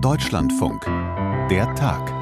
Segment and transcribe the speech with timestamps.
[0.00, 0.84] Deutschlandfunk.
[1.50, 2.12] Der Tag.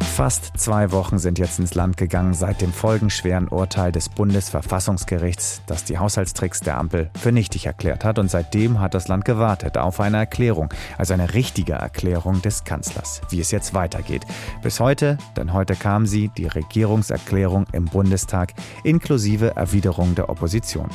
[0.00, 5.84] Fast zwei Wochen sind jetzt ins Land gegangen seit dem folgenschweren Urteil des Bundesverfassungsgerichts, das
[5.84, 8.18] die Haushaltstricks der Ampel für nichtig erklärt hat.
[8.18, 13.20] Und seitdem hat das Land gewartet auf eine Erklärung, also eine richtige Erklärung des Kanzlers,
[13.30, 14.24] wie es jetzt weitergeht.
[14.62, 20.88] Bis heute, denn heute kam sie, die Regierungserklärung im Bundestag, inklusive Erwiderung der Opposition.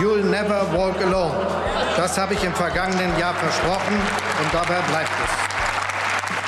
[0.00, 1.34] You'll never walk alone.
[1.94, 3.94] Das habe ich im vergangenen Jahr versprochen
[4.42, 5.50] und dabei bleibt es.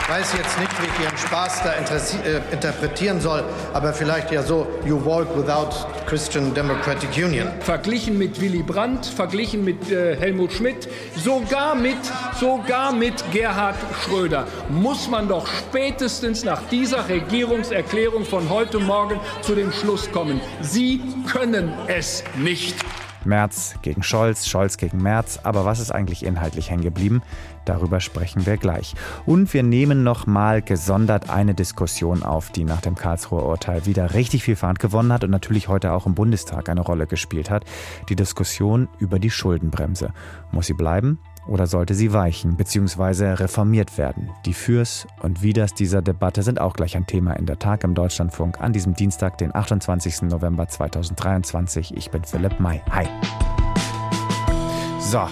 [0.00, 4.42] Ich weiß jetzt nicht, wie ich Ihren Spaß da äh, interpretieren soll, aber vielleicht ja
[4.42, 5.68] so, you walk without
[6.06, 7.48] Christian Democratic Union.
[7.60, 11.98] Verglichen mit Willy Brandt, verglichen mit äh, Helmut Schmidt, sogar mit,
[12.40, 19.54] sogar mit Gerhard Schröder, muss man doch spätestens nach dieser Regierungserklärung von heute Morgen zu
[19.54, 22.76] dem Schluss kommen, Sie können es nicht.
[23.26, 25.40] Merz gegen Scholz, Scholz gegen Merz.
[25.42, 27.22] Aber was ist eigentlich inhaltlich hängen geblieben?
[27.64, 28.94] Darüber sprechen wir gleich.
[29.26, 34.42] Und wir nehmen nochmal gesondert eine Diskussion auf, die nach dem Karlsruher Urteil wieder richtig
[34.42, 37.64] viel Fahrt gewonnen hat und natürlich heute auch im Bundestag eine Rolle gespielt hat.
[38.08, 40.12] Die Diskussion über die Schuldenbremse.
[40.50, 41.18] Muss sie bleiben?
[41.46, 43.32] Oder sollte sie weichen bzw.
[43.32, 44.30] reformiert werden?
[44.46, 47.94] Die Fürs und Widers dieser Debatte sind auch gleich ein Thema in der Tag im
[47.94, 50.22] Deutschlandfunk an diesem Dienstag, den 28.
[50.22, 51.96] November 2023.
[51.96, 52.80] Ich bin Philipp May.
[52.90, 53.06] Hi.
[55.00, 55.26] So,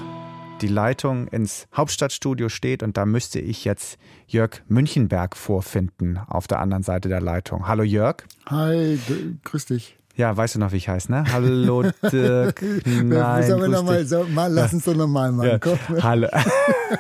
[0.60, 6.58] die Leitung ins Hauptstadtstudio steht und da müsste ich jetzt Jörg Münchenberg vorfinden auf der
[6.58, 7.68] anderen Seite der Leitung.
[7.68, 8.24] Hallo Jörg.
[8.46, 8.98] Hi,
[9.44, 9.99] grüß dich.
[10.20, 11.24] Ja, weißt du noch, wie ich heiße, ne?
[11.32, 11.82] Hallo
[12.12, 12.60] Dirk.
[12.84, 15.58] Nein, Sollen wir noch mal, so, mal, lass uns doch nochmal machen.
[15.64, 16.02] Ja.
[16.02, 16.28] Hallo.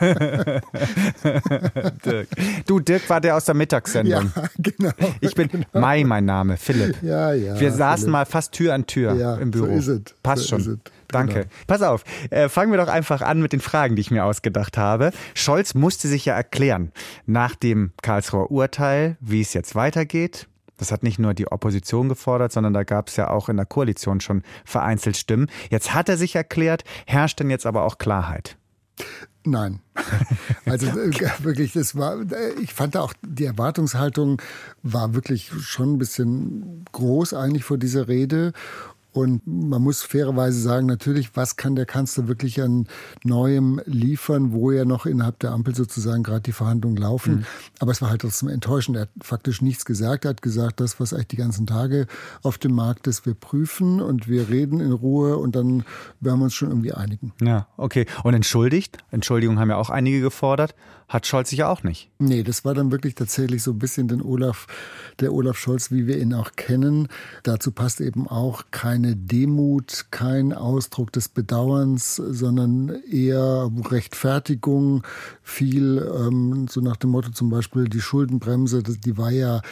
[2.02, 2.28] Dirk.
[2.64, 4.32] Du, Dirk war der aus der Mittagssendung.
[4.34, 4.90] Ja, genau.
[5.20, 5.66] Ich bin genau.
[5.74, 6.96] Mai, mein Name, Philipp.
[7.02, 7.60] Ja, ja.
[7.60, 8.12] Wir saßen Philipp.
[8.12, 9.66] mal fast Tür an Tür ja, im Büro.
[9.66, 10.14] So ist es.
[10.22, 10.80] Passt so schon.
[11.08, 11.40] Danke.
[11.40, 11.46] Genau.
[11.66, 14.78] Pass auf, äh, fangen wir doch einfach an mit den Fragen, die ich mir ausgedacht
[14.78, 15.12] habe.
[15.34, 16.90] Scholz musste sich ja erklären
[17.26, 20.46] nach dem Karlsruher Urteil, wie es jetzt weitergeht.
[20.80, 23.66] Das hat nicht nur die Opposition gefordert, sondern da gab es ja auch in der
[23.66, 25.50] Koalition schon vereinzelt Stimmen.
[25.68, 28.56] Jetzt hat er sich erklärt, herrscht denn jetzt aber auch Klarheit?
[29.44, 29.80] Nein.
[30.66, 30.86] Also.
[30.86, 34.40] Äh, wirklich, das war, äh, ich fand auch, die Erwartungshaltung
[34.82, 38.52] war wirklich schon ein bisschen groß eigentlich vor dieser Rede.
[39.12, 42.86] Und man muss fairerweise sagen, natürlich, was kann der Kanzler wirklich an
[43.24, 47.36] Neuem liefern, wo ja noch innerhalb der Ampel sozusagen gerade die Verhandlungen laufen.
[47.36, 47.44] Mhm.
[47.80, 48.96] Aber es war halt trotzdem enttäuschend.
[48.96, 50.24] Er hat faktisch nichts gesagt.
[50.24, 52.06] Er hat gesagt, das, was eigentlich die ganzen Tage
[52.42, 55.84] auf dem Markt ist, wir prüfen und wir reden in Ruhe und dann
[56.20, 57.32] werden wir uns schon irgendwie einigen.
[57.40, 58.06] Ja, okay.
[58.22, 58.98] Und entschuldigt?
[59.10, 60.74] Entschuldigung haben ja auch einige gefordert.
[61.08, 62.08] Hat Scholz sich ja auch nicht.
[62.20, 64.68] Nee, das war dann wirklich tatsächlich so ein bisschen den Olaf,
[65.18, 67.08] der Olaf Scholz, wie wir ihn auch kennen.
[67.42, 68.66] Dazu passt eben auch
[69.00, 75.04] keine Demut, kein Ausdruck des Bedauerns, sondern eher Rechtfertigung.
[75.42, 79.62] Viel ähm, so nach dem Motto zum Beispiel die Schuldenbremse, die war ja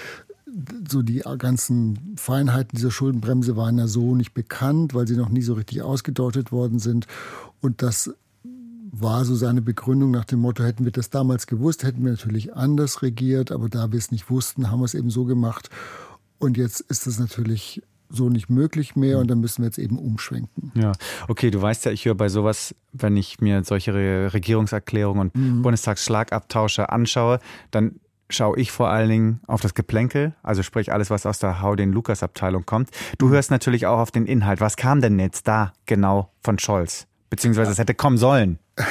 [0.89, 5.43] so die ganzen Feinheiten dieser Schuldenbremse waren ja so nicht bekannt, weil sie noch nie
[5.43, 7.07] so richtig ausgedeutet worden sind.
[7.61, 8.15] Und das
[8.91, 12.55] war so seine Begründung nach dem Motto, hätten wir das damals gewusst, hätten wir natürlich
[12.55, 15.69] anders regiert, aber da wir es nicht wussten, haben wir es eben so gemacht.
[16.39, 19.99] Und jetzt ist es natürlich so nicht möglich mehr und dann müssen wir jetzt eben
[19.99, 20.73] umschwenken.
[20.75, 20.93] Ja,
[21.29, 23.93] okay, du weißt ja, ich höre bei sowas, wenn ich mir solche
[24.33, 25.63] Regierungserklärungen und mhm.
[25.63, 27.39] Bundestagsschlagabtausche anschaue,
[27.71, 31.63] dann schaue ich vor allen Dingen auf das Geplänkel, also sprich alles, was aus der
[31.63, 32.91] Hau den Lukas Abteilung kommt.
[33.19, 33.33] Du mhm.
[33.33, 34.61] hörst natürlich auch auf den Inhalt.
[34.61, 37.08] Was kam denn jetzt da genau von Scholz?
[37.31, 38.59] Beziehungsweise es hätte kommen sollen.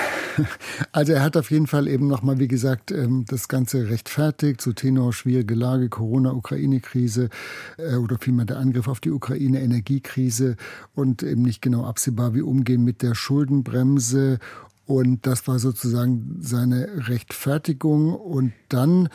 [0.91, 4.73] Also er hat auf jeden Fall eben nochmal, wie gesagt, ähm, das Ganze rechtfertigt, zu
[4.73, 7.29] Tenor schwierige Lage, Corona-Ukraine-Krise
[7.77, 10.55] äh, oder vielmehr der Angriff auf die Ukraine, Energiekrise
[10.93, 14.37] und eben nicht genau absehbar, wie umgehen mit der Schuldenbremse.
[14.85, 18.13] Und das war sozusagen seine Rechtfertigung.
[18.13, 19.09] Und dann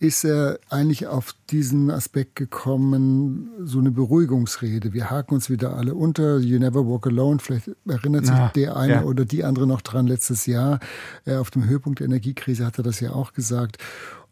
[0.00, 4.94] ist er eigentlich auf diesen Aspekt gekommen, so eine Beruhigungsrede.
[4.94, 6.38] Wir haken uns wieder alle unter.
[6.38, 7.38] You never walk alone.
[7.38, 9.02] Vielleicht erinnert sich ja, der eine ja.
[9.02, 10.80] oder die andere noch dran letztes Jahr.
[11.26, 13.76] Äh, auf dem Höhepunkt der Energiekrise hat er das ja auch gesagt.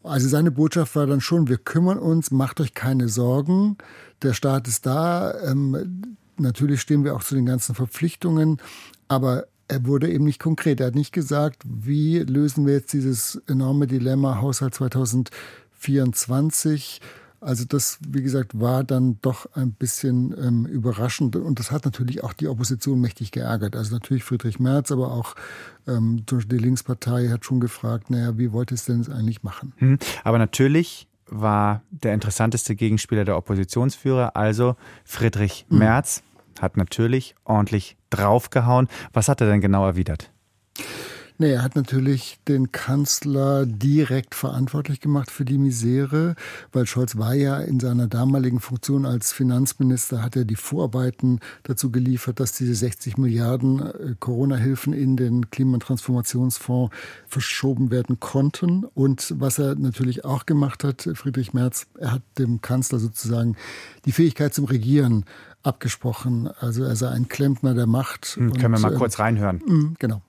[0.01, 3.77] Also seine Botschaft war dann schon, wir kümmern uns, macht euch keine Sorgen.
[4.23, 5.39] Der Staat ist da.
[5.41, 8.57] Ähm, natürlich stehen wir auch zu den ganzen Verpflichtungen.
[9.07, 10.81] Aber er wurde eben nicht konkret.
[10.81, 16.99] Er hat nicht gesagt, wie lösen wir jetzt dieses enorme Dilemma Haushalt 2024.
[17.41, 22.21] Also das, wie gesagt, war dann doch ein bisschen ähm, überraschend und das hat natürlich
[22.21, 23.77] auch die Opposition mächtig geärgert.
[23.77, 25.35] Also natürlich Friedrich Merz, aber auch
[25.87, 29.71] ähm, die Linkspartei hat schon gefragt, naja, wie wollt ihr es denn eigentlich machen?
[29.77, 34.75] Hm, aber natürlich war der interessanteste Gegenspieler der Oppositionsführer, also
[35.05, 35.77] Friedrich hm.
[36.59, 38.87] Hat natürlich ordentlich draufgehauen.
[39.13, 40.31] Was hat er denn genau erwidert?
[41.41, 46.35] Nee, er hat natürlich den Kanzler direkt verantwortlich gemacht für die Misere,
[46.73, 51.91] weil Scholz war ja in seiner damaligen Funktion als Finanzminister, hat er die Vorarbeiten dazu
[51.91, 56.93] geliefert, dass diese 60 Milliarden äh, Corona-Hilfen in den Klimatransformationsfonds
[57.25, 58.83] verschoben werden konnten.
[58.83, 63.55] Und was er natürlich auch gemacht hat, Friedrich Merz, er hat dem Kanzler sozusagen
[64.03, 65.23] die Fähigkeit zum Regieren
[65.63, 66.49] abgesprochen.
[66.59, 68.35] Also er sei ein Klempner der Macht.
[68.35, 69.61] Hm, können wir mal äh, kurz reinhören?
[69.65, 70.21] Hm, genau.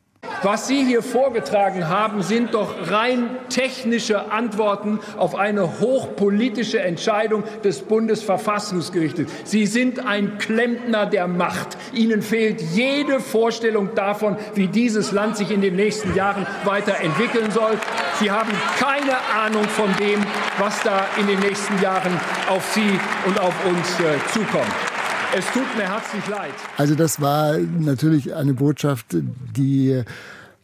[0.42, 7.82] Was Sie hier vorgetragen haben, sind doch rein technische Antworten auf eine hochpolitische Entscheidung des
[7.82, 9.30] Bundesverfassungsgerichtes.
[9.44, 11.76] Sie sind ein Klempner der Macht.
[11.92, 17.78] Ihnen fehlt jede Vorstellung davon, wie dieses Land sich in den nächsten Jahren weiterentwickeln soll.
[18.18, 20.24] Sie haben keine Ahnung von dem,
[20.58, 24.99] was da in den nächsten Jahren auf Sie und auf uns äh, zukommt.
[25.36, 26.54] Es tut mir herzlich leid.
[26.76, 30.02] Also das war natürlich eine Botschaft, die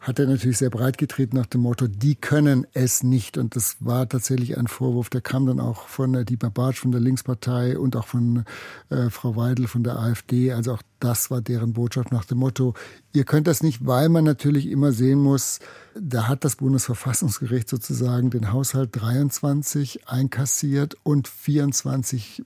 [0.01, 3.37] hat er natürlich sehr breit getreten nach dem Motto, die können es nicht.
[3.37, 6.91] Und das war tatsächlich ein Vorwurf, der kam dann auch von äh, Dieter Bartsch von
[6.91, 8.43] der Linkspartei und auch von
[8.89, 10.51] äh, Frau Weidel von der AfD.
[10.51, 12.73] Also auch das war deren Botschaft nach dem Motto,
[13.13, 15.59] ihr könnt das nicht, weil man natürlich immer sehen muss,
[15.95, 22.43] da hat das Bundesverfassungsgericht sozusagen den Haushalt 23 einkassiert und 24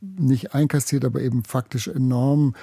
[0.00, 2.54] nicht einkassiert, aber eben faktisch enorm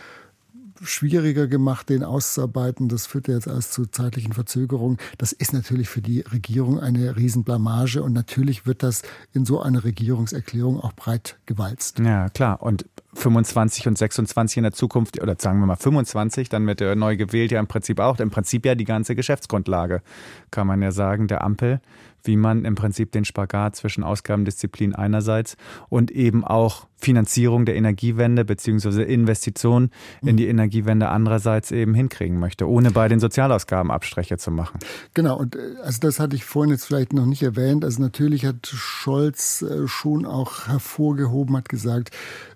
[0.81, 2.89] schwieriger gemacht, den auszuarbeiten.
[2.89, 4.97] Das führt ja jetzt alles zu zeitlichen Verzögerungen.
[5.17, 9.01] Das ist natürlich für die Regierung eine Riesenblamage und natürlich wird das
[9.33, 11.99] in so einer Regierungserklärung auch breit gewalzt.
[11.99, 12.61] Ja, klar.
[12.61, 16.95] Und 25 und 26 in der Zukunft, oder sagen wir mal 25, dann wird er
[16.95, 20.01] neu gewählt, ja im Prinzip auch, im Prinzip ja die ganze Geschäftsgrundlage,
[20.51, 21.79] kann man ja sagen, der Ampel
[22.27, 25.57] wie man im Prinzip den Spagat zwischen Ausgabendisziplin einerseits
[25.89, 32.67] und eben auch Finanzierung der Energiewende beziehungsweise Investitionen in die Energiewende andererseits eben hinkriegen möchte,
[32.67, 34.79] ohne bei den Sozialausgaben Abstriche zu machen.
[35.13, 37.83] Genau, und äh, also das hatte ich vorhin jetzt vielleicht noch nicht erwähnt.
[37.83, 42.11] Also natürlich hat Scholz äh, schon auch hervorgehoben, hat gesagt,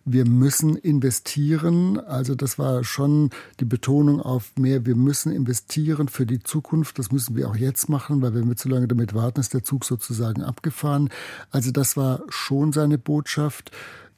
[0.05, 1.99] wir müssen investieren.
[1.99, 6.97] Also das war schon die Betonung auf mehr, wir müssen investieren für die Zukunft.
[6.97, 9.63] Das müssen wir auch jetzt machen, weil wenn wir zu lange damit warten, ist der
[9.63, 11.09] Zug sozusagen abgefahren.
[11.51, 13.71] Also das war schon seine Botschaft.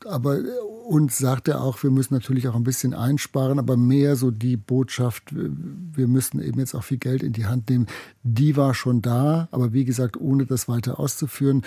[0.05, 0.39] Aber
[0.87, 4.57] uns sagt er auch, wir müssen natürlich auch ein bisschen einsparen, aber mehr so die
[4.57, 7.87] Botschaft, wir müssen eben jetzt auch viel Geld in die Hand nehmen,
[8.23, 11.63] die war schon da, aber wie gesagt, ohne das weiter auszuführen.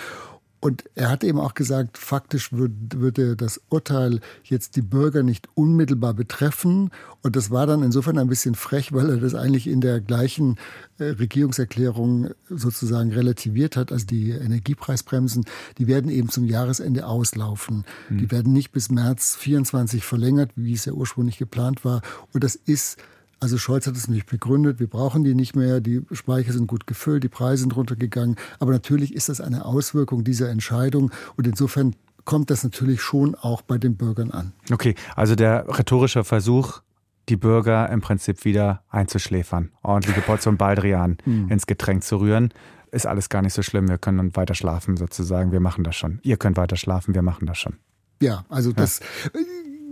[0.65, 6.15] Und er hat eben auch gesagt, faktisch würde das Urteil jetzt die Bürger nicht unmittelbar
[6.15, 6.89] betreffen.
[7.21, 10.57] Und das war dann insofern ein bisschen frech, weil er das eigentlich in der gleichen
[10.97, 13.91] äh, Regierungserklärung sozusagen relativiert hat.
[13.91, 15.45] Also die Energiepreisbremsen,
[15.77, 17.85] die werden eben zum Jahresende auslaufen.
[18.09, 18.17] Mhm.
[18.17, 22.01] Die werden nicht bis März 24 verlängert, wie es ja ursprünglich geplant war.
[22.33, 22.97] Und das ist
[23.39, 26.87] also Scholz hat es nicht begründet, wir brauchen die nicht mehr, die Speicher sind gut
[26.87, 28.35] gefüllt, die Preise sind runtergegangen.
[28.59, 33.61] Aber natürlich ist das eine Auswirkung dieser Entscheidung und insofern kommt das natürlich schon auch
[33.61, 34.53] bei den Bürgern an.
[34.71, 36.81] Okay, also der rhetorische Versuch,
[37.29, 41.49] die Bürger im Prinzip wieder einzuschläfern, ordentliche Portion Baldrian hm.
[41.49, 42.51] ins Getränk zu rühren,
[42.91, 43.87] ist alles gar nicht so schlimm.
[43.89, 45.51] Wir können weiter schlafen sozusagen.
[45.51, 46.19] Wir machen das schon.
[46.23, 47.13] Ihr könnt weiter schlafen.
[47.13, 47.75] Wir machen das schon.
[48.21, 49.01] Ja, also das
[49.33, 49.41] ja.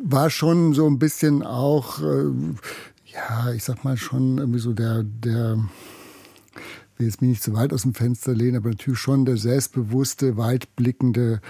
[0.04, 2.32] war schon so ein bisschen auch äh,
[3.14, 5.58] ja, ich sag mal schon irgendwie so der, der,
[6.98, 10.38] will jetzt mich nicht zu weit aus dem Fenster lehnen, aber natürlich schon der selbstbewusste,
[10.38, 11.42] weitblickende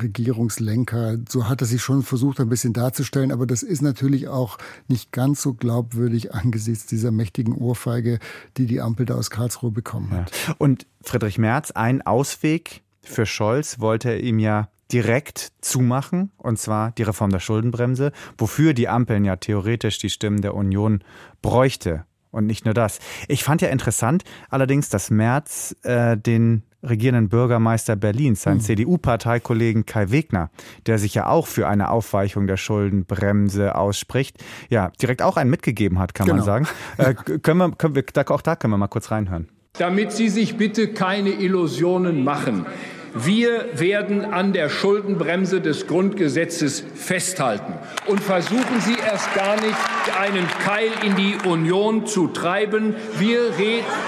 [0.00, 1.18] Regierungslenker.
[1.28, 5.12] So hat er sich schon versucht, ein bisschen darzustellen, aber das ist natürlich auch nicht
[5.12, 8.18] ganz so glaubwürdig angesichts dieser mächtigen Ohrfeige,
[8.56, 10.32] die die Ampel da aus Karlsruhe bekommen hat.
[10.46, 10.54] Ja.
[10.58, 16.92] Und Friedrich Merz, ein Ausweg für Scholz wollte er ihm ja direkt zumachen, und zwar
[16.92, 21.02] die Reform der Schuldenbremse, wofür die Ampeln ja theoretisch die Stimmen der Union
[21.40, 22.04] bräuchte.
[22.30, 22.98] Und nicht nur das.
[23.28, 28.62] Ich fand ja interessant allerdings, dass Merz äh, den regierenden Bürgermeister Berlins, seinen mhm.
[28.62, 30.50] CDU-Parteikollegen Kai Wegner,
[30.86, 35.98] der sich ja auch für eine Aufweichung der Schuldenbremse ausspricht, ja, direkt auch einen mitgegeben
[35.98, 36.38] hat, kann genau.
[36.38, 36.68] man sagen.
[36.96, 39.48] Äh, können wir, können wir, auch da können wir mal kurz reinhören.
[39.74, 42.66] Damit Sie sich bitte keine Illusionen machen.
[43.14, 47.74] Wir werden an der Schuldenbremse des Grundgesetzes festhalten
[48.06, 49.76] und versuchen Sie erst gar nicht,
[50.18, 52.94] einen Keil in die Union zu treiben.
[53.18, 53.52] Wir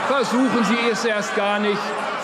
[0.06, 1.78] versuchen Sie es erst gar nicht.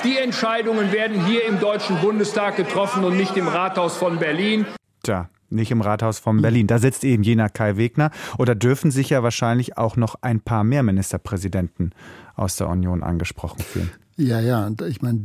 [0.05, 4.65] Die Entscheidungen werden hier im Deutschen Bundestag getroffen und nicht im Rathaus von Berlin.
[5.03, 6.67] Tja, nicht im Rathaus von Berlin.
[6.67, 8.11] Da sitzt eben jener Kai Wegner.
[8.39, 11.91] Oder dürfen sich ja wahrscheinlich auch noch ein paar mehr Ministerpräsidenten
[12.37, 13.91] aus der Union angesprochen fühlen.
[14.23, 15.23] Ja, ja, und ich meine,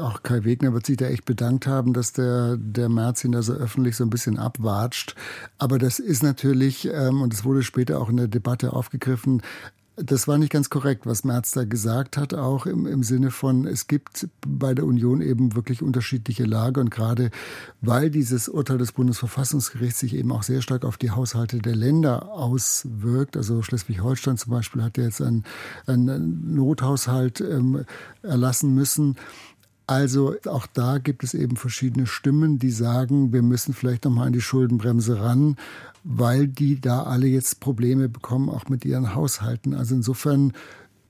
[0.00, 3.42] auch Kai Wegner wird sich da echt bedankt haben, dass der, der Merz ihn da
[3.42, 5.14] so öffentlich so ein bisschen abwatscht.
[5.58, 9.42] Aber das ist natürlich, ähm, und es wurde später auch in der Debatte aufgegriffen,
[10.02, 13.66] das war nicht ganz korrekt, was Merz da gesagt hat, auch im, im Sinne von,
[13.66, 17.30] es gibt bei der Union eben wirklich unterschiedliche Lager und gerade
[17.80, 22.30] weil dieses Urteil des Bundesverfassungsgerichts sich eben auch sehr stark auf die Haushalte der Länder
[22.30, 25.44] auswirkt, also Schleswig-Holstein zum Beispiel hat ja jetzt einen,
[25.86, 27.84] einen Nothaushalt ähm,
[28.22, 29.16] erlassen müssen,
[29.88, 34.26] also auch da gibt es eben verschiedene Stimmen, die sagen, wir müssen vielleicht noch mal
[34.26, 35.56] an die Schuldenbremse ran
[36.04, 39.74] weil die da alle jetzt Probleme bekommen, auch mit ihren Haushalten.
[39.74, 40.52] Also insofern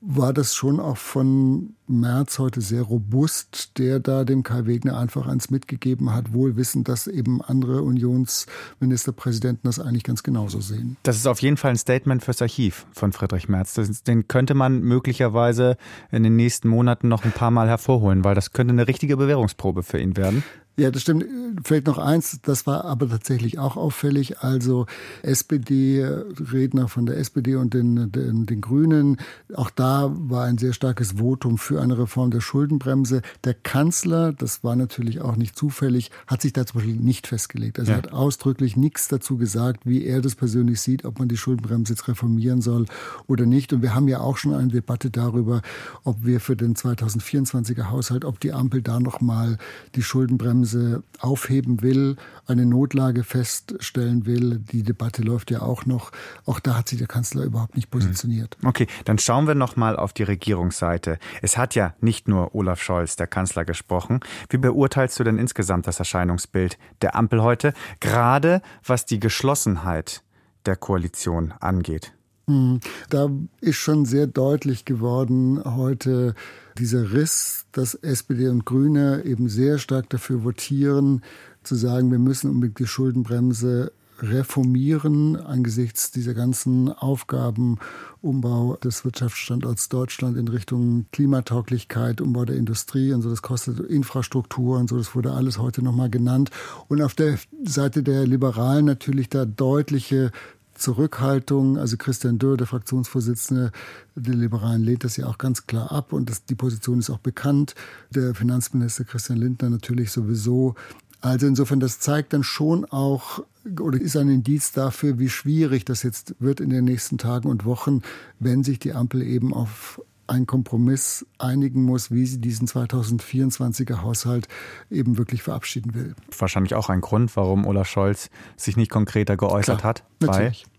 [0.00, 5.26] war das schon auch von Merz heute sehr robust, der da dem Kai Wegner einfach
[5.26, 10.97] eins mitgegeben hat, wohl wissend, dass eben andere Unionsministerpräsidenten das eigentlich ganz genauso sehen.
[11.02, 13.75] Das ist auf jeden Fall ein Statement fürs Archiv von Friedrich Merz.
[13.75, 15.76] Das, den könnte man möglicherweise
[16.11, 19.83] in den nächsten Monaten noch ein paar Mal hervorholen, weil das könnte eine richtige Bewährungsprobe
[19.83, 20.42] für ihn werden.
[20.78, 21.26] Ja, das stimmt.
[21.64, 24.38] Vielleicht noch eins, das war aber tatsächlich auch auffällig.
[24.38, 24.87] Also
[25.23, 29.16] SPD-Redner von der SPD und den, den, den, Grünen,
[29.54, 33.23] auch da war ein sehr starkes Votum für eine Reform der Schuldenbremse.
[33.44, 37.78] Der Kanzler, das war natürlich auch nicht zufällig, hat sich da zum Beispiel nicht festgelegt.
[37.78, 37.99] Also ja.
[37.99, 41.92] er hat ausdrücklich nichts dazu gesagt, wie er das persönlich sieht, ob man die Schuldenbremse
[41.92, 42.87] jetzt reformieren soll
[43.26, 43.73] oder nicht.
[43.73, 45.62] Und wir haben ja auch schon eine Debatte darüber,
[46.04, 49.58] ob wir für den 2024er Haushalt, ob die Ampel da nochmal
[49.94, 52.16] die Schuldenbremse Bremse aufheben will,
[52.47, 54.58] eine Notlage feststellen will.
[54.58, 56.11] Die Debatte läuft ja auch noch.
[56.47, 58.56] Auch da hat sich der Kanzler überhaupt nicht positioniert.
[58.61, 58.68] Hm.
[58.68, 61.18] Okay, dann schauen wir noch mal auf die Regierungsseite.
[61.42, 64.21] Es hat ja nicht nur Olaf Scholz, der Kanzler, gesprochen.
[64.51, 70.23] Wie beurteilst du denn insgesamt das Erscheinungsbild der Ampel heute, gerade was die Geschlossenheit
[70.67, 72.13] der Koalition angeht?
[72.47, 72.81] Hm.
[73.11, 76.35] Da ist schon sehr deutlich geworden heute
[76.79, 81.23] dieser Riss, dass SPD und Grüne eben sehr stark dafür votieren,
[81.63, 87.79] zu sagen, wir müssen unbedingt die Schuldenbremse reformieren angesichts dieser ganzen Aufgaben,
[88.21, 94.79] Umbau des Wirtschaftsstandorts Deutschland in Richtung Klimatauglichkeit, Umbau der Industrie und so, das kostet Infrastruktur
[94.79, 96.51] und so, das wurde alles heute nochmal genannt.
[96.89, 100.33] Und auf der Seite der Liberalen natürlich da deutliche
[100.79, 101.77] Zurückhaltung.
[101.77, 103.73] Also Christian Dürr, der Fraktionsvorsitzende
[104.15, 107.19] der Liberalen, lehnt das ja auch ganz klar ab und das, die Position ist auch
[107.19, 107.75] bekannt.
[108.11, 110.75] Der Finanzminister Christian Lindner natürlich sowieso.
[111.21, 113.43] Also insofern, das zeigt dann schon auch
[113.81, 117.65] oder ist ein Indiz dafür, wie schwierig das jetzt wird in den nächsten Tagen und
[117.65, 118.03] Wochen,
[118.39, 124.47] wenn sich die Ampel eben auf einen Kompromiss einigen muss, wie sie diesen 2024er Haushalt
[124.91, 126.15] eben wirklich verabschieden will.
[126.37, 130.65] Wahrscheinlich auch ein Grund, warum Olaf Scholz sich nicht konkreter geäußert Klar, hat, natürlich.
[130.65, 130.73] weil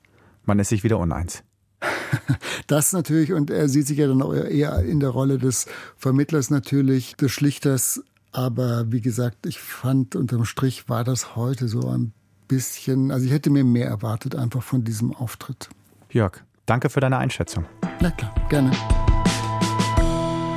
[0.45, 1.43] man ist sich wieder uneins.
[2.67, 5.65] Das natürlich, und er sieht sich ja dann auch eher in der Rolle des
[5.97, 8.03] Vermittlers natürlich, des Schlichters.
[8.31, 12.13] Aber wie gesagt, ich fand unterm Strich war das heute so ein
[12.49, 15.69] bisschen, also ich hätte mir mehr erwartet einfach von diesem Auftritt.
[16.09, 17.63] Jörg, danke für deine Einschätzung.
[18.01, 18.71] Na klar, gerne.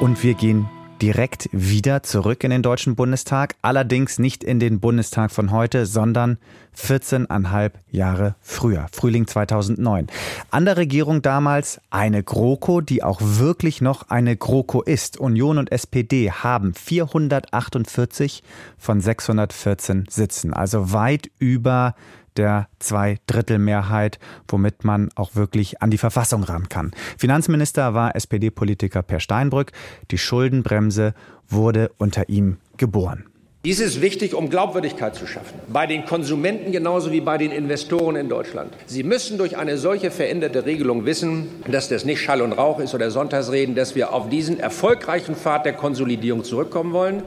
[0.00, 0.68] Und wir gehen
[1.02, 6.38] direkt wieder zurück in den Deutschen Bundestag, allerdings nicht in den Bundestag von heute, sondern
[6.78, 10.06] 14,5 Jahre früher, Frühling 2009.
[10.52, 15.18] An der Regierung damals eine GroKo, die auch wirklich noch eine GroKo ist.
[15.18, 18.44] Union und SPD haben 448
[18.78, 21.96] von 614 Sitzen, also weit über
[22.36, 26.92] der Zweidrittelmehrheit, womit man auch wirklich an die Verfassung ran kann.
[27.18, 29.72] Finanzminister war SPD-Politiker Per Steinbrück.
[30.10, 31.14] Die Schuldenbremse
[31.48, 33.26] wurde unter ihm geboren.
[33.64, 35.56] Dies ist wichtig, um Glaubwürdigkeit zu schaffen.
[35.68, 38.74] Bei den Konsumenten genauso wie bei den Investoren in Deutschland.
[38.86, 42.92] Sie müssen durch eine solche veränderte Regelung wissen, dass das nicht Schall und Rauch ist
[42.92, 47.22] oder Sonntagsreden, dass wir auf diesen erfolgreichen Pfad der Konsolidierung zurückkommen wollen.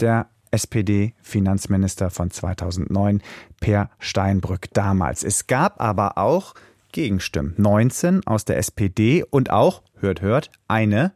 [0.00, 3.22] Der SPD-Finanzminister von 2009,
[3.60, 5.22] Per Steinbrück damals.
[5.22, 6.54] Es gab aber auch
[6.92, 7.54] Gegenstimmen.
[7.56, 11.12] 19 aus der SPD und auch, hört, hört, eine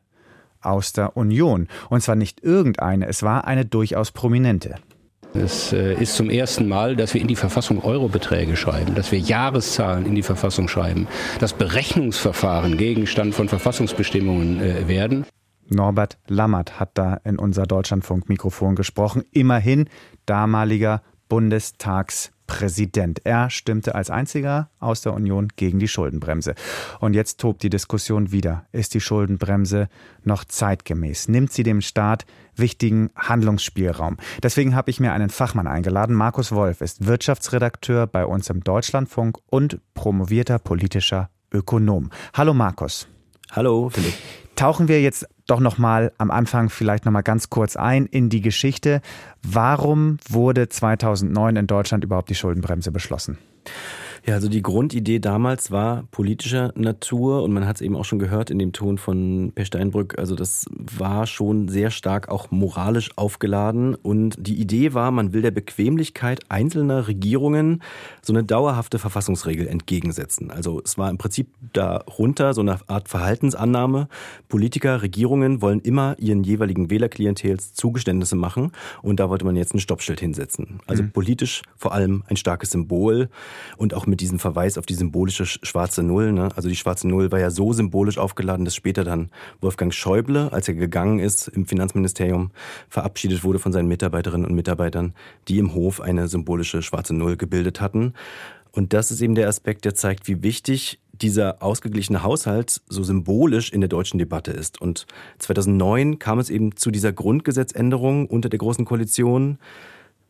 [0.60, 1.68] aus der Union.
[1.90, 4.76] Und zwar nicht irgendeine, es war eine durchaus prominente.
[5.34, 9.18] Es äh, ist zum ersten Mal, dass wir in die Verfassung Eurobeträge schreiben, dass wir
[9.18, 11.08] Jahreszahlen in die Verfassung schreiben,
[11.40, 15.26] dass Berechnungsverfahren Gegenstand von Verfassungsbestimmungen äh, werden.
[15.68, 19.24] Norbert Lammert hat da in unser Deutschlandfunk-Mikrofon gesprochen.
[19.30, 19.88] Immerhin
[20.26, 23.22] damaliger Bundestagspräsident.
[23.24, 26.54] Er stimmte als einziger aus der Union gegen die Schuldenbremse.
[27.00, 28.66] Und jetzt tobt die Diskussion wieder.
[28.72, 29.88] Ist die Schuldenbremse
[30.22, 31.28] noch zeitgemäß?
[31.28, 34.18] Nimmt sie dem Staat wichtigen Handlungsspielraum?
[34.42, 36.14] Deswegen habe ich mir einen Fachmann eingeladen.
[36.14, 42.10] Markus Wolf ist Wirtschaftsredakteur bei uns im Deutschlandfunk und promovierter politischer Ökonom.
[42.34, 43.08] Hallo Markus.
[43.50, 44.14] Hallo Philipp.
[44.56, 48.28] Tauchen wir jetzt doch noch mal am Anfang vielleicht noch mal ganz kurz ein in
[48.28, 49.00] die Geschichte.
[49.42, 53.38] Warum wurde 2009 in Deutschland überhaupt die Schuldenbremse beschlossen?
[54.26, 58.18] Ja, also die Grundidee damals war politischer Natur und man hat es eben auch schon
[58.18, 60.18] gehört in dem Ton von Per Steinbrück.
[60.18, 60.64] Also das
[60.96, 66.40] war schon sehr stark auch moralisch aufgeladen und die Idee war, man will der Bequemlichkeit
[66.48, 67.82] einzelner Regierungen
[68.22, 70.50] so eine dauerhafte Verfassungsregel entgegensetzen.
[70.50, 74.08] Also es war im Prinzip darunter so eine Art Verhaltensannahme.
[74.48, 79.80] Politiker, Regierungen wollen immer ihren jeweiligen Wählerklientels Zugeständnisse machen und da wollte man jetzt ein
[79.80, 80.80] Stoppschild hinsetzen.
[80.86, 81.10] Also mhm.
[81.10, 83.28] politisch vor allem ein starkes Symbol
[83.76, 86.30] und auch mit mit diesem Verweis auf die symbolische schwarze Null.
[86.30, 86.48] Ne?
[86.54, 89.28] Also die schwarze Null war ja so symbolisch aufgeladen, dass später dann
[89.60, 92.52] Wolfgang Schäuble, als er gegangen ist im Finanzministerium,
[92.88, 95.14] verabschiedet wurde von seinen Mitarbeiterinnen und Mitarbeitern,
[95.48, 98.14] die im Hof eine symbolische schwarze Null gebildet hatten.
[98.70, 103.72] Und das ist eben der Aspekt, der zeigt, wie wichtig dieser ausgeglichene Haushalt so symbolisch
[103.72, 104.80] in der deutschen Debatte ist.
[104.80, 105.08] Und
[105.40, 109.58] 2009 kam es eben zu dieser Grundgesetzänderung unter der Großen Koalition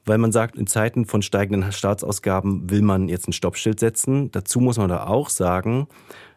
[0.05, 4.31] weil man sagt, in Zeiten von steigenden Staatsausgaben will man jetzt ein Stoppschild setzen.
[4.33, 5.87] Dazu muss man da auch sagen,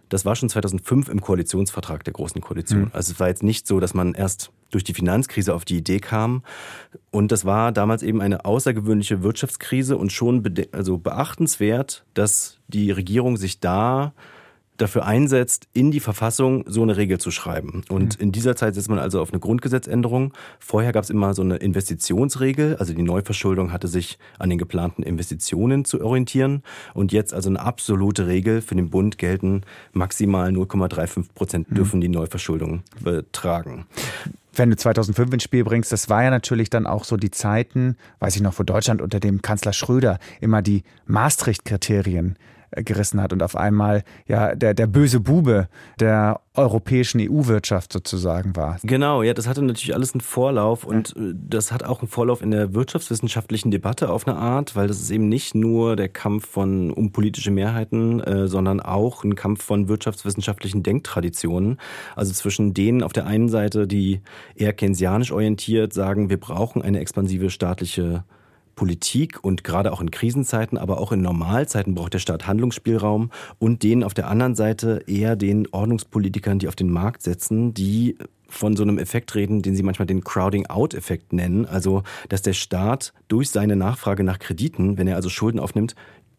[0.09, 2.81] das war schon 2005 im Koalitionsvertrag der Großen Koalition.
[2.81, 2.91] Mhm.
[2.93, 5.99] Also es war jetzt nicht so, dass man erst durch die Finanzkrise auf die Idee
[5.99, 6.43] kam.
[7.11, 13.37] Und das war damals eben eine außergewöhnliche Wirtschaftskrise und schon also beachtenswert, dass die Regierung
[13.37, 14.13] sich da
[14.77, 17.83] dafür einsetzt, in die Verfassung so eine Regel zu schreiben.
[17.89, 18.23] Und mhm.
[18.23, 20.33] in dieser Zeit setzt man also auf eine Grundgesetzänderung.
[20.59, 25.03] Vorher gab es immer so eine Investitionsregel, also die Neuverschuldung hatte sich an den geplanten
[25.03, 26.63] Investitionen zu orientieren.
[26.93, 29.61] Und jetzt also eine absolute Regel für den Bund gelten,
[29.93, 31.75] maximal 0,35 Prozent mhm.
[31.75, 33.85] dürfen die Neuverschuldung betragen
[34.57, 37.95] wenn du 2005 ins Spiel bringst, das war ja natürlich dann auch so die Zeiten,
[38.19, 42.37] weiß ich noch, wo Deutschland unter dem Kanzler Schröder immer die Maastricht-Kriterien
[42.71, 45.67] gerissen hat und auf einmal ja der, der böse Bube
[45.99, 48.77] der europäischen EU-Wirtschaft sozusagen war.
[48.83, 52.41] Genau, ja, das hatte natürlich alles einen Vorlauf und äh, das hat auch einen Vorlauf
[52.41, 56.47] in der wirtschaftswissenschaftlichen Debatte auf eine Art, weil das ist eben nicht nur der Kampf
[56.47, 61.79] von um politische Mehrheiten, äh, sondern auch ein Kampf von wirtschaftswissenschaftlichen Denktraditionen.
[62.15, 64.21] Also zwischen denen auf der einen Seite, die
[64.55, 68.23] eher keynesianisch orientiert sagen, wir brauchen eine expansive staatliche
[68.77, 73.83] Politik und gerade auch in Krisenzeiten, aber auch in Normalzeiten braucht der Staat Handlungsspielraum und
[73.83, 78.77] denen auf der anderen Seite eher den Ordnungspolitikern, die auf den Markt setzen, die von
[78.77, 83.49] so einem Effekt reden, den sie manchmal den Crowding-out-Effekt nennen, also dass der Staat durch
[83.49, 85.95] seine Nachfrage nach Krediten, wenn er also Schulden aufnimmt,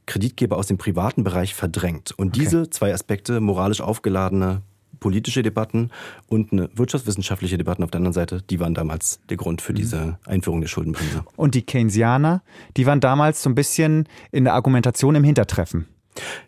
[0.06, 2.12] Kreditgeber aus dem privaten Bereich verdrängt.
[2.16, 2.40] Und okay.
[2.40, 4.62] diese zwei Aspekte, moralisch aufgeladene
[5.00, 5.90] politische Debatten
[6.28, 9.76] und eine wirtschaftswissenschaftliche Debatten auf der anderen Seite, die waren damals der Grund für mhm.
[9.76, 11.24] diese Einführung der Schuldenbremse.
[11.36, 12.42] Und die Keynesianer,
[12.76, 15.86] die waren damals so ein bisschen in der Argumentation im Hintertreffen.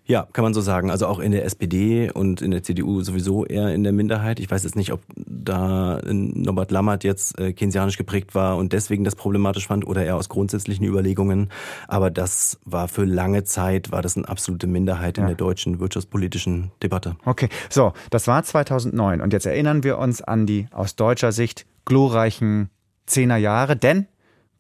[0.05, 0.91] Ja, kann man so sagen.
[0.91, 4.41] Also auch in der SPD und in der CDU sowieso eher in der Minderheit.
[4.41, 9.05] Ich weiß jetzt nicht, ob da Norbert Lammert jetzt äh, keynesianisch geprägt war und deswegen
[9.05, 11.51] das problematisch fand oder eher aus grundsätzlichen Überlegungen.
[11.89, 15.29] Aber das war für lange Zeit, war das eine absolute Minderheit in ja.
[15.29, 17.17] der deutschen wirtschaftspolitischen Debatte.
[17.25, 21.67] Okay, so, das war 2009 und jetzt erinnern wir uns an die aus deutscher Sicht
[21.85, 22.71] glorreichen
[23.07, 24.07] Zehnerjahre, denn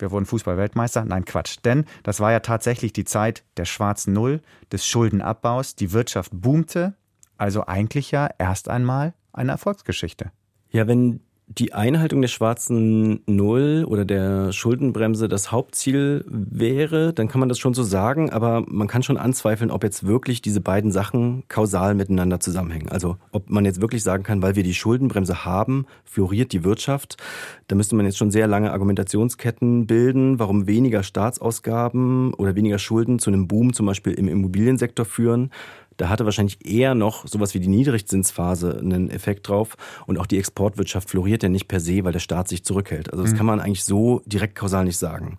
[0.00, 1.04] wir wurden Fußballweltmeister.
[1.04, 1.58] Nein, Quatsch.
[1.64, 4.40] Denn das war ja tatsächlich die Zeit der schwarzen Null,
[4.72, 5.74] des Schuldenabbaus.
[5.76, 6.94] Die Wirtschaft boomte.
[7.36, 10.30] Also eigentlich ja erst einmal eine Erfolgsgeschichte.
[10.70, 11.20] Ja, wenn
[11.58, 17.58] die Einhaltung der schwarzen Null oder der Schuldenbremse das Hauptziel wäre, dann kann man das
[17.58, 21.96] schon so sagen, aber man kann schon anzweifeln, ob jetzt wirklich diese beiden Sachen kausal
[21.96, 22.88] miteinander zusammenhängen.
[22.88, 27.16] Also ob man jetzt wirklich sagen kann, weil wir die Schuldenbremse haben, floriert die Wirtschaft.
[27.66, 33.18] Da müsste man jetzt schon sehr lange Argumentationsketten bilden, warum weniger Staatsausgaben oder weniger Schulden
[33.18, 35.50] zu einem Boom zum Beispiel im Immobiliensektor führen.
[36.00, 39.76] Da hatte wahrscheinlich eher noch sowas wie die Niedrigzinsphase einen Effekt drauf.
[40.06, 43.12] Und auch die Exportwirtschaft floriert ja nicht per se, weil der Staat sich zurückhält.
[43.12, 43.36] Also das mhm.
[43.36, 45.36] kann man eigentlich so direkt kausal nicht sagen.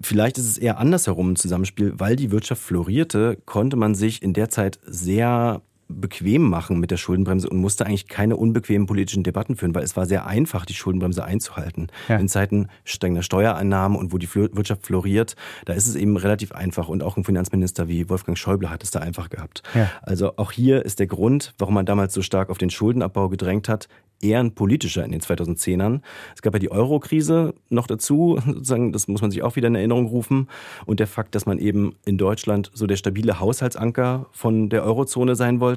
[0.00, 4.34] Vielleicht ist es eher andersherum ein Zusammenspiel, weil die Wirtschaft florierte, konnte man sich in
[4.34, 9.56] der Zeit sehr bequem machen mit der Schuldenbremse und musste eigentlich keine unbequemen politischen Debatten
[9.56, 11.88] führen, weil es war sehr einfach, die Schuldenbremse einzuhalten.
[12.08, 12.16] Ja.
[12.16, 16.88] In Zeiten strengender Steuereinnahmen und wo die Wirtschaft floriert, da ist es eben relativ einfach
[16.88, 19.62] und auch ein Finanzminister wie Wolfgang Schäuble hat es da einfach gehabt.
[19.74, 19.90] Ja.
[20.02, 23.68] Also auch hier ist der Grund, warum man damals so stark auf den Schuldenabbau gedrängt
[23.68, 23.88] hat,
[24.24, 26.00] eher ein politischer in den 2010ern.
[26.34, 29.74] Es gab ja die Euro-Krise noch dazu, sozusagen, das muss man sich auch wieder in
[29.74, 30.48] Erinnerung rufen.
[30.86, 35.36] Und der Fakt, dass man eben in Deutschland so der stabile Haushaltsanker von der Eurozone
[35.36, 35.73] sein wollte.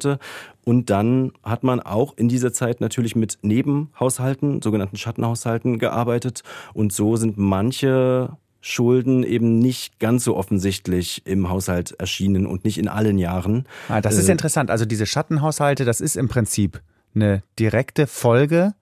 [0.66, 6.44] Und dann hat man auch in dieser Zeit natürlich mit Nebenhaushalten, sogenannten Schattenhaushalten gearbeitet.
[6.74, 8.30] Und so sind manche
[8.62, 13.66] Schulden eben nicht ganz so offensichtlich im Haushalt erschienen und nicht in allen Jahren.
[13.88, 14.70] Ah, das ist äh, interessant.
[14.70, 16.82] Also diese Schattenhaushalte, das ist im Prinzip
[17.16, 18.74] eine direkte Folge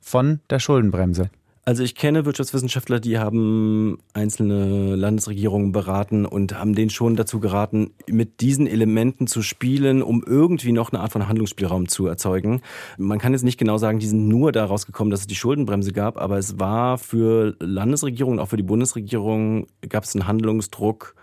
[0.00, 1.30] von der Schuldenbremse?
[1.66, 7.94] Also ich kenne Wirtschaftswissenschaftler, die haben einzelne Landesregierungen beraten und haben denen schon dazu geraten,
[8.06, 12.60] mit diesen Elementen zu spielen, um irgendwie noch eine Art von Handlungsspielraum zu erzeugen.
[12.98, 15.92] Man kann jetzt nicht genau sagen, die sind nur daraus gekommen, dass es die Schuldenbremse
[15.92, 21.14] gab, aber es war für Landesregierungen, auch für die Bundesregierung, gab es einen Handlungsdruck,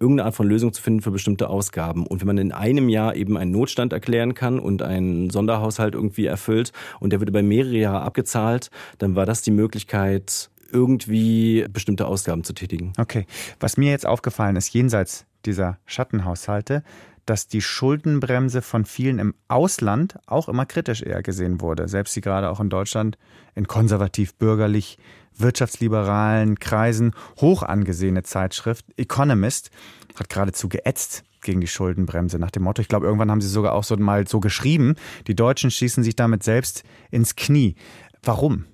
[0.00, 2.06] irgendeine Art von Lösung zu finden für bestimmte Ausgaben.
[2.06, 6.26] Und wenn man in einem Jahr eben einen Notstand erklären kann und einen Sonderhaushalt irgendwie
[6.26, 12.06] erfüllt und der wird über mehrere Jahre abgezahlt, dann war das die Möglichkeit, irgendwie bestimmte
[12.06, 12.92] Ausgaben zu tätigen.
[12.98, 13.26] Okay.
[13.60, 16.82] Was mir jetzt aufgefallen ist, jenseits dieser Schattenhaushalte,
[17.28, 21.86] dass die Schuldenbremse von vielen im Ausland auch immer kritisch eher gesehen wurde.
[21.86, 23.18] Selbst sie gerade auch in Deutschland
[23.54, 24.98] in konservativ-bürgerlich
[25.36, 29.70] wirtschaftsliberalen Kreisen hoch angesehene Zeitschrift Economist
[30.18, 33.74] hat geradezu geätzt gegen die Schuldenbremse nach dem Motto, ich glaube, irgendwann haben sie sogar
[33.74, 34.96] auch so mal so geschrieben,
[35.28, 37.76] die Deutschen schießen sich damit selbst ins Knie.
[38.22, 38.64] Warum?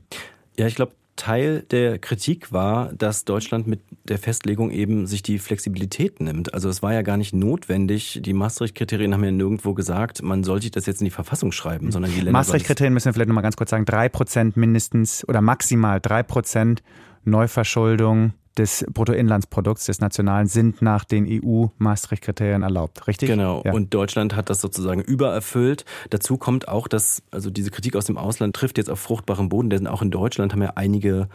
[0.56, 5.38] Ja, ich glaube, Teil der Kritik war, dass Deutschland mit der Festlegung eben sich die
[5.38, 6.54] Flexibilität nimmt.
[6.54, 8.20] Also es war ja gar nicht notwendig.
[8.22, 12.10] Die Maastricht-Kriterien haben ja nirgendwo gesagt, man sollte das jetzt in die Verfassung schreiben, sondern
[12.10, 12.32] die Länder.
[12.32, 13.84] Maastricht-Kriterien müssen wir vielleicht nochmal ganz kurz sagen.
[13.84, 16.82] Drei Prozent mindestens oder maximal drei Prozent
[17.24, 23.28] Neuverschuldung des Bruttoinlandsprodukts des Nationalen sind nach den EU-Maastricht-Kriterien erlaubt, richtig?
[23.28, 23.62] Genau.
[23.64, 23.72] Ja.
[23.72, 25.84] Und Deutschland hat das sozusagen übererfüllt.
[26.10, 29.70] Dazu kommt auch, dass, also diese Kritik aus dem Ausland trifft jetzt auf fruchtbarem Boden,
[29.70, 31.28] denn auch in Deutschland haben ja einige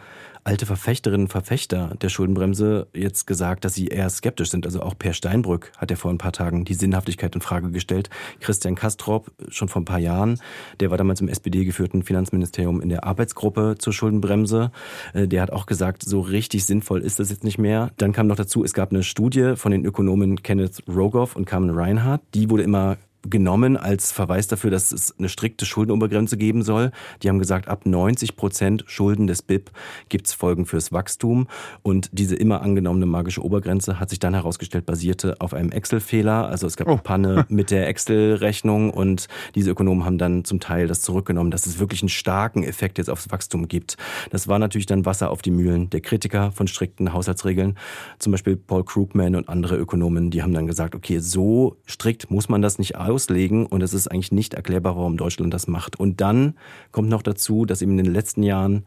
[0.44, 4.66] alte Verfechterinnen und Verfechter der Schuldenbremse jetzt gesagt, dass sie eher skeptisch sind.
[4.66, 8.10] Also auch Per Steinbrück hat ja vor ein paar Tagen die Sinnhaftigkeit in Frage gestellt.
[8.40, 10.40] Christian Kastrop schon vor ein paar Jahren,
[10.80, 14.72] der war damals im SPD geführten Finanzministerium in der Arbeitsgruppe zur Schuldenbremse.
[15.12, 17.90] Äh, der hat auch gesagt, so richtig sinnvoll ist das jetzt nicht mehr.
[17.96, 21.70] Dann kam noch dazu, es gab eine Studie von den Ökonomen Kenneth Rogoff und Carmen
[21.70, 22.22] Reinhardt.
[22.34, 22.96] Die wurde immer
[23.28, 26.90] genommen als Verweis dafür, dass es eine strikte Schuldenobergrenze geben soll.
[27.22, 29.70] Die haben gesagt, ab 90 Prozent Schulden des BIP
[30.08, 31.46] gibt es Folgen fürs Wachstum.
[31.82, 36.48] Und diese immer angenommene magische Obergrenze hat sich dann herausgestellt, basierte auf einem Excel-Fehler.
[36.48, 36.92] Also es gab oh.
[36.92, 41.66] eine Panne mit der Excel-Rechnung und diese Ökonomen haben dann zum Teil das zurückgenommen, dass
[41.66, 43.96] es wirklich einen starken Effekt jetzt aufs Wachstum gibt.
[44.30, 47.76] Das war natürlich dann Wasser auf die Mühlen der Kritiker von strikten Haushaltsregeln.
[48.18, 52.48] Zum Beispiel Paul Krugman und andere Ökonomen, die haben dann gesagt, okay, so strikt muss
[52.48, 55.98] man das nicht auslegen und es ist eigentlich nicht erklärbar, warum Deutschland das macht.
[55.98, 56.54] Und dann
[56.92, 58.84] kommt noch dazu, dass eben in den letzten Jahren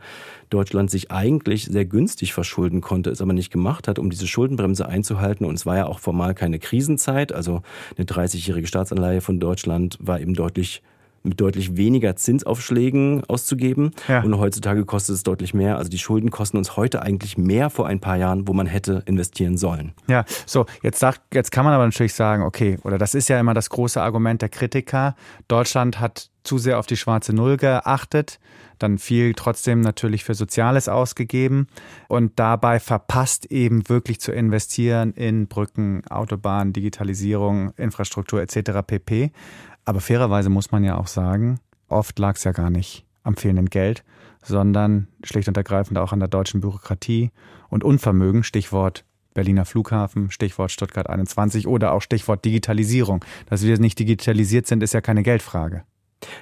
[0.50, 4.88] Deutschland sich eigentlich sehr günstig verschulden konnte, es aber nicht gemacht hat, um diese Schuldenbremse
[4.88, 5.46] einzuhalten.
[5.46, 7.32] Und es war ja auch formal keine Krisenzeit.
[7.32, 7.62] Also
[7.98, 10.82] eine 30-jährige Staatsanleihe von Deutschland war eben deutlich
[11.24, 13.92] mit deutlich weniger Zinsaufschlägen auszugeben.
[14.08, 14.22] Ja.
[14.22, 15.78] Und heutzutage kostet es deutlich mehr.
[15.78, 19.04] Also die Schulden kosten uns heute eigentlich mehr vor ein paar Jahren, wo man hätte
[19.06, 19.94] investieren sollen.
[20.08, 23.40] Ja, so, jetzt, sagt, jetzt kann man aber natürlich sagen, okay, oder das ist ja
[23.40, 25.16] immer das große Argument der Kritiker.
[25.48, 28.40] Deutschland hat zu sehr auf die schwarze Null geachtet,
[28.80, 31.68] dann viel trotzdem natürlich für Soziales ausgegeben
[32.10, 38.82] und dabei verpasst eben wirklich zu investieren in Brücken, Autobahnen, Digitalisierung, Infrastruktur etc.
[38.86, 39.32] pp.
[39.86, 43.70] Aber fairerweise muss man ja auch sagen, oft lag es ja gar nicht am fehlenden
[43.70, 44.04] Geld,
[44.42, 47.32] sondern schlicht und ergreifend auch an der deutschen Bürokratie
[47.70, 53.26] und Unvermögen, Stichwort Berliner Flughafen, Stichwort Stuttgart 21 oder auch Stichwort Digitalisierung.
[53.50, 55.84] Dass wir nicht digitalisiert sind, ist ja keine Geldfrage.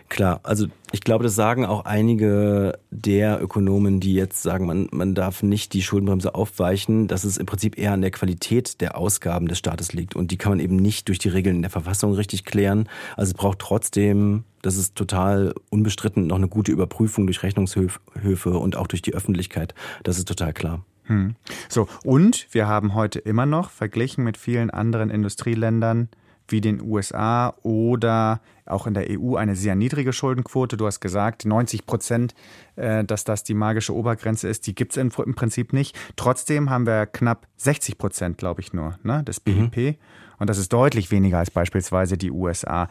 [0.10, 5.16] Klar, also ich glaube, das sagen auch einige der Ökonomen, die jetzt sagen, man, man
[5.16, 9.48] darf nicht die Schuldenbremse aufweichen, dass es im Prinzip eher an der Qualität der Ausgaben
[9.48, 10.16] des Staates liegt.
[10.16, 12.90] Und die kann man eben nicht durch die Regeln in der Verfassung richtig klären.
[13.16, 18.76] Also es braucht trotzdem, das ist total unbestritten, noch eine gute Überprüfung durch Rechnungshöfe und
[18.76, 19.74] auch durch die Öffentlichkeit.
[20.04, 20.84] Das ist total klar.
[21.06, 21.36] Hm.
[21.68, 26.10] So, und wir haben heute immer noch, verglichen mit vielen anderen Industrieländern,
[26.52, 30.78] wie den USA oder auch in der EU eine sehr niedrige Schuldenquote.
[30.78, 32.34] Du hast gesagt, 90 Prozent,
[32.76, 35.98] äh, dass das die magische Obergrenze ist, die gibt es im Prinzip nicht.
[36.16, 39.78] Trotzdem haben wir knapp 60 Prozent, glaube ich nur, ne, des BIP.
[39.78, 39.96] Mhm.
[40.40, 42.88] Und das ist deutlich weniger als beispielsweise die USA.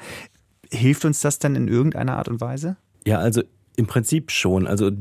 [0.70, 2.77] Hilft uns das denn in irgendeiner Art und Weise?
[3.05, 3.42] Ja, also
[3.77, 4.66] im Prinzip schon.
[4.66, 4.92] Also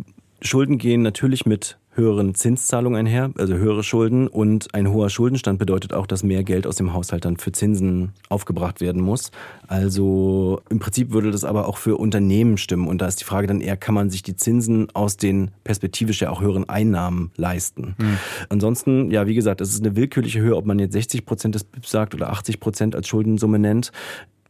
[0.41, 4.27] Schulden gehen natürlich mit höheren Zinszahlungen einher, also höhere Schulden.
[4.27, 8.13] Und ein hoher Schuldenstand bedeutet auch, dass mehr Geld aus dem Haushalt dann für Zinsen
[8.29, 9.31] aufgebracht werden muss.
[9.67, 12.87] Also im Prinzip würde das aber auch für Unternehmen stimmen.
[12.87, 16.21] Und da ist die Frage dann eher, kann man sich die Zinsen aus den perspektivisch
[16.21, 17.95] ja auch höheren Einnahmen leisten?
[17.97, 18.17] Mhm.
[18.49, 21.63] Ansonsten, ja, wie gesagt, es ist eine willkürliche Höhe, ob man jetzt 60 Prozent des
[21.63, 23.91] BIP sagt oder 80 Prozent als Schuldensumme nennt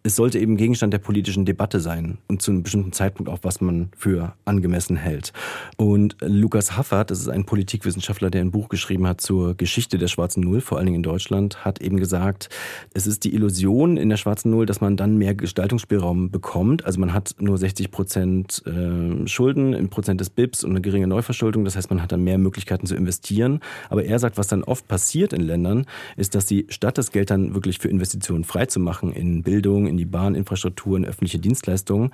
[0.03, 3.59] es sollte eben Gegenstand der politischen Debatte sein und zu einem bestimmten Zeitpunkt auch, was
[3.59, 5.33] man für angemessen hält.
[5.75, 10.07] Und Lukas Haffert, das ist ein Politikwissenschaftler, der ein Buch geschrieben hat zur Geschichte der
[10.07, 12.49] schwarzen Null, vor allen Dingen in Deutschland, hat eben gesagt,
[12.93, 16.85] es ist die Illusion in der schwarzen Null, dass man dann mehr Gestaltungsspielraum bekommt.
[16.85, 21.07] Also man hat nur 60 Prozent äh, Schulden im Prozent des BIPs und eine geringe
[21.07, 21.65] Neuverschuldung.
[21.65, 23.59] Das heißt, man hat dann mehr Möglichkeiten zu investieren.
[23.89, 25.85] Aber er sagt, was dann oft passiert in Ländern,
[26.15, 30.05] ist, dass sie statt das Geld dann wirklich für Investitionen freizumachen in Bildung, in die
[30.05, 32.11] Bahninfrastruktur, in öffentliche Dienstleistungen,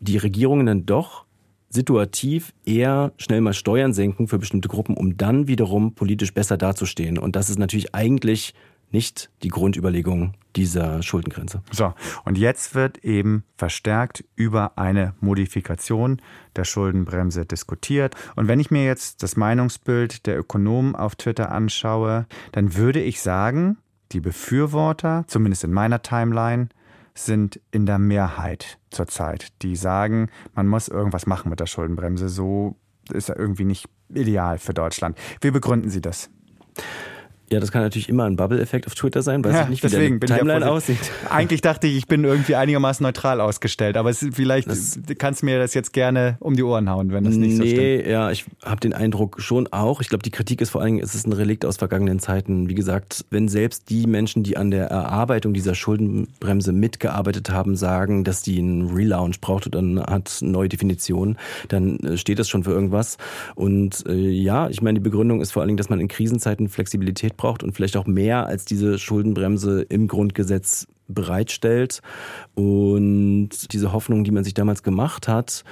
[0.00, 1.24] die Regierungen dann doch
[1.70, 7.18] situativ eher schnell mal Steuern senken für bestimmte Gruppen, um dann wiederum politisch besser dazustehen.
[7.18, 8.54] Und das ist natürlich eigentlich
[8.90, 11.62] nicht die Grundüberlegung dieser Schuldengrenze.
[11.70, 11.92] So,
[12.24, 16.22] und jetzt wird eben verstärkt über eine Modifikation
[16.56, 18.14] der Schuldenbremse diskutiert.
[18.34, 23.20] Und wenn ich mir jetzt das Meinungsbild der Ökonomen auf Twitter anschaue, dann würde ich
[23.20, 23.76] sagen,
[24.12, 26.70] die Befürworter, zumindest in meiner Timeline,
[27.24, 32.28] sind in der Mehrheit zurzeit, die sagen, man muss irgendwas machen mit der Schuldenbremse.
[32.28, 32.76] So
[33.12, 35.18] ist er irgendwie nicht ideal für Deutschland.
[35.40, 36.30] Wie begründen Sie das?
[37.50, 39.42] Ja, das kann natürlich immer ein Bubble-Effekt auf Twitter sein.
[39.42, 40.98] Weiß ja, ich nicht, wie deswegen der Timeline ja aussieht.
[41.30, 45.46] Eigentlich dachte ich, ich bin irgendwie einigermaßen neutral ausgestellt, aber es, vielleicht das, kannst du
[45.46, 47.78] mir das jetzt gerne um die Ohren hauen, wenn das nicht so stimmt.
[47.78, 50.02] Nee, ja, ich habe den Eindruck schon auch.
[50.02, 52.68] Ich glaube, die Kritik ist vor allen Dingen, es ist ein Relikt aus vergangenen Zeiten.
[52.68, 58.24] Wie gesagt, wenn selbst die Menschen, die an der Erarbeitung dieser Schuldenbremse mitgearbeitet haben, sagen,
[58.24, 62.64] dass die einen Relaunch braucht oder eine Art neue Definition, dann äh, steht das schon
[62.64, 63.16] für irgendwas.
[63.54, 66.68] Und äh, ja, ich meine, die Begründung ist vor allen Dingen, dass man in Krisenzeiten
[66.68, 72.02] Flexibilität braucht und vielleicht auch mehr als diese Schuldenbremse im Grundgesetz bereitstellt.
[72.54, 75.64] Und diese Hoffnung, die man sich damals gemacht hat,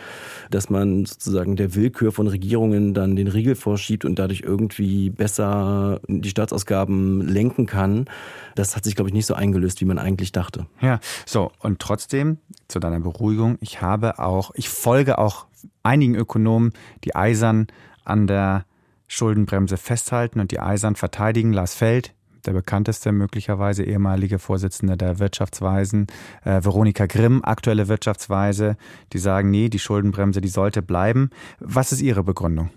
[0.51, 6.01] dass man sozusagen der Willkür von Regierungen dann den Riegel vorschiebt und dadurch irgendwie besser
[6.09, 8.07] die Staatsausgaben lenken kann,
[8.55, 10.67] das hat sich, glaube ich, nicht so eingelöst, wie man eigentlich dachte.
[10.81, 11.53] Ja, so.
[11.61, 15.47] Und trotzdem, zu deiner Beruhigung, ich habe auch, ich folge auch
[15.83, 16.73] einigen Ökonomen,
[17.05, 17.67] die eisern
[18.05, 18.65] an der
[19.07, 21.53] Schuldenbremse festhalten und die eisern verteidigen.
[21.53, 22.15] Lars Feld,
[22.45, 26.07] der bekannteste möglicherweise ehemalige Vorsitzende der Wirtschaftsweisen,
[26.45, 28.77] äh, Veronika Grimm, aktuelle Wirtschaftsweise,
[29.13, 31.31] die sagen, nee, die Schuldenbremse, die sollte bleiben.
[31.59, 32.71] Was ist Ihre Begründung?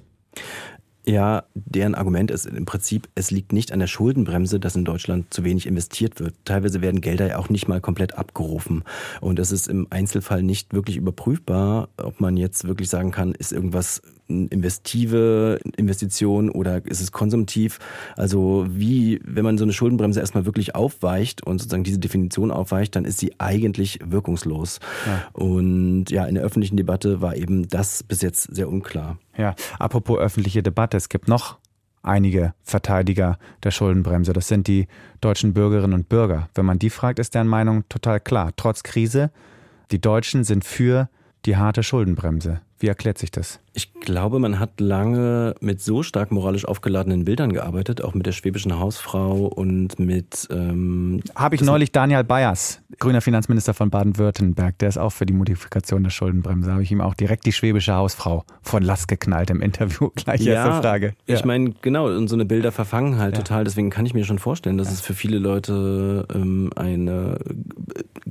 [1.06, 5.34] Ja, deren Argument ist im Prinzip, es liegt nicht an der Schuldenbremse, dass in Deutschland
[5.34, 6.36] zu wenig investiert wird.
[6.46, 8.84] Teilweise werden Gelder ja auch nicht mal komplett abgerufen.
[9.22, 13.52] Und es ist im Einzelfall nicht wirklich überprüfbar, ob man jetzt wirklich sagen kann, ist
[13.52, 17.80] irgendwas investive Investition oder ist es konsumtiv?
[18.16, 22.96] Also wie, wenn man so eine Schuldenbremse erstmal wirklich aufweicht und sozusagen diese Definition aufweicht,
[22.96, 24.80] dann ist sie eigentlich wirkungslos.
[25.06, 25.28] Ja.
[25.34, 29.18] Und ja, in der öffentlichen Debatte war eben das bis jetzt sehr unklar.
[29.38, 31.58] Ja, apropos öffentliche Debatte, es gibt noch
[32.02, 34.34] einige Verteidiger der Schuldenbremse.
[34.34, 34.88] Das sind die
[35.22, 36.50] deutschen Bürgerinnen und Bürger.
[36.56, 38.52] Wenn man die fragt, ist deren Meinung total klar.
[38.56, 39.32] Trotz Krise,
[39.92, 41.10] die Deutschen sind für
[41.46, 42.62] die harte Schuldenbremse.
[42.80, 43.60] Wie erklärt sich das?
[43.74, 48.32] Ich glaube, man hat lange mit so stark moralisch aufgeladenen Bildern gearbeitet, auch mit der
[48.32, 50.48] schwäbischen Hausfrau und mit.
[50.50, 55.34] Ähm, Habe ich neulich Daniel Bayers, grüner Finanzminister von Baden-Württemberg, der ist auch für die
[55.34, 56.72] Modifikation der Schuldenbremse.
[56.72, 60.10] Habe ich ihm auch direkt die schwäbische Hausfrau von Last geknallt im Interview.
[60.16, 61.14] Gleich ja, erste Frage.
[61.28, 61.36] Ja.
[61.36, 63.44] Ich meine, genau, und so eine Bilder verfangen halt ja.
[63.44, 63.66] total.
[63.66, 64.94] Deswegen kann ich mir schon vorstellen, dass ja.
[64.94, 67.40] es für viele Leute ähm, eine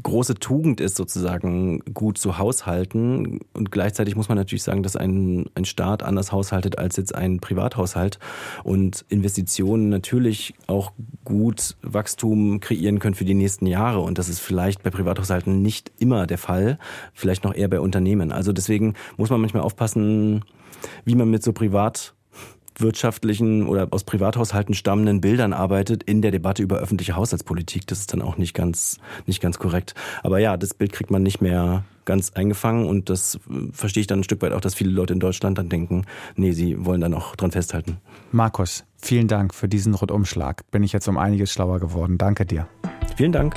[0.02, 3.40] große Tugend ist, sozusagen gut zu haushalten.
[3.52, 7.40] Und gleichzeitig muss man natürlich sagen, dass ein, ein Staat anders haushaltet als jetzt ein
[7.40, 8.18] Privathaushalt
[8.64, 10.92] und Investitionen natürlich auch
[11.24, 14.00] gut Wachstum kreieren können für die nächsten Jahre.
[14.00, 16.78] Und das ist vielleicht bei Privathaushalten nicht immer der Fall,
[17.12, 18.32] vielleicht noch eher bei Unternehmen.
[18.32, 20.44] Also deswegen muss man manchmal aufpassen,
[21.04, 22.14] wie man mit so privat
[22.80, 27.86] wirtschaftlichen oder aus Privathaushalten stammenden Bildern arbeitet in der Debatte über öffentliche Haushaltspolitik.
[27.86, 29.94] Das ist dann auch nicht ganz, nicht ganz korrekt.
[30.22, 34.06] Aber ja, das Bild kriegt man nicht mehr ganz eingefangen und das äh, verstehe ich
[34.06, 37.02] dann ein Stück weit auch, dass viele Leute in Deutschland dann denken, nee, sie wollen
[37.02, 37.98] dann auch dran festhalten.
[38.32, 40.62] Markus, vielen Dank für diesen Rundumschlag.
[40.70, 42.16] Bin ich jetzt um einiges schlauer geworden.
[42.16, 42.66] Danke dir.
[43.16, 43.56] Vielen Dank.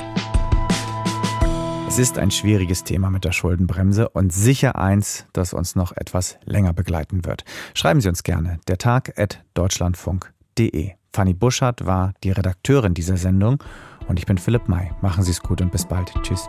[1.91, 6.37] Es ist ein schwieriges Thema mit der Schuldenbremse und sicher eins, das uns noch etwas
[6.45, 7.43] länger begleiten wird.
[7.73, 10.91] Schreiben Sie uns gerne der Tag at deutschlandfunk.de.
[11.11, 13.61] Fanny Buschardt war die Redakteurin dieser Sendung
[14.07, 14.89] und ich bin Philipp May.
[15.01, 16.13] Machen Sie es gut und bis bald.
[16.23, 16.47] Tschüss.